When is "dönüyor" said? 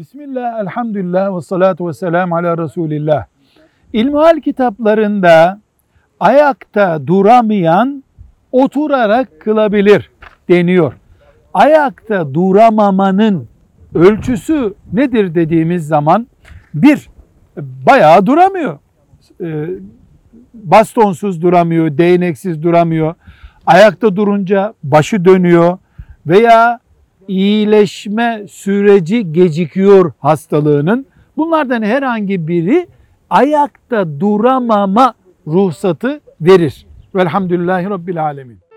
25.24-25.78